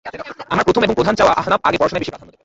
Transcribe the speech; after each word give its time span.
আমার 0.53 0.65
প্রথম 0.67 0.83
এবং 0.85 0.95
প্রধান 0.99 1.15
চাওয়া 1.19 1.37
আহনাফ 1.41 1.59
আগে 1.67 1.79
পড়াশোনায় 1.79 2.01
বেশি 2.01 2.11
প্রাধান্য 2.13 2.29
দেবে। 2.31 2.39